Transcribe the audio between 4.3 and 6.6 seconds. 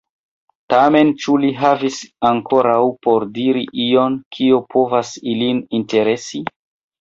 kio povas ilin interesi?